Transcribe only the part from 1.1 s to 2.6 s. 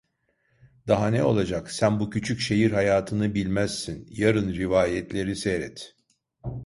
olacak, sen bu küçük